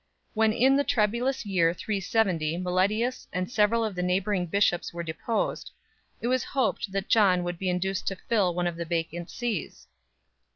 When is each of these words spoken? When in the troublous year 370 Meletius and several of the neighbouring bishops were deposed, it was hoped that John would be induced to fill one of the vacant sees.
When 0.33 0.51
in 0.51 0.77
the 0.77 0.83
troublous 0.83 1.45
year 1.45 1.75
370 1.75 2.57
Meletius 2.57 3.27
and 3.31 3.51
several 3.51 3.85
of 3.85 3.93
the 3.93 4.01
neighbouring 4.01 4.47
bishops 4.47 4.91
were 4.91 5.03
deposed, 5.03 5.69
it 6.21 6.27
was 6.27 6.43
hoped 6.43 6.91
that 6.91 7.07
John 7.07 7.43
would 7.43 7.59
be 7.59 7.69
induced 7.69 8.07
to 8.07 8.15
fill 8.15 8.55
one 8.55 8.65
of 8.65 8.77
the 8.77 8.85
vacant 8.85 9.29
sees. 9.29 9.85